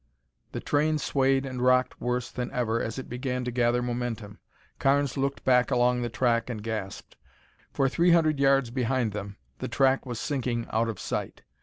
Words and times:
The 0.53 0.59
train 0.59 0.97
swayed 0.97 1.45
and 1.45 1.61
rocked 1.61 2.01
worse 2.01 2.31
than 2.31 2.49
ever 2.53 2.81
as 2.81 2.97
it 2.97 3.07
began 3.07 3.45
to 3.45 3.51
gather 3.51 3.83
momentum. 3.83 4.39
Carnes 4.79 5.15
looked 5.15 5.45
back 5.45 5.69
along 5.69 6.01
the 6.01 6.09
track 6.09 6.49
and 6.49 6.63
gasped. 6.63 7.17
For 7.71 7.87
three 7.87 8.09
hundred 8.09 8.39
yards 8.39 8.71
behind 8.71 9.11
them, 9.11 9.37
the 9.59 9.67
track 9.67 10.07
was 10.07 10.19
sinking 10.19 10.65
out 10.71 10.89
of 10.89 10.99
sight. 10.99 11.43